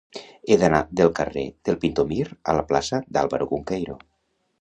[0.51, 3.99] He d'anar del carrer del Pintor Mir a la plaça d'Álvaro Cunqueiro.